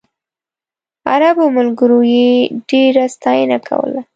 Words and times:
عربو 1.11 1.45
ملګرو 1.57 1.99
یې 2.15 2.31
ډېره 2.69 3.03
ستاینه 3.15 3.57
کوله. 3.67 4.01